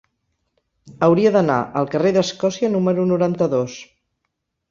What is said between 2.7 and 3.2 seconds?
número